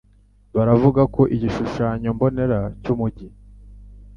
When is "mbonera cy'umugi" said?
2.15-3.27